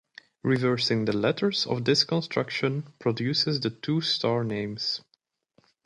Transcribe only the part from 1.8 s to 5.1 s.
this construction produces the two star names.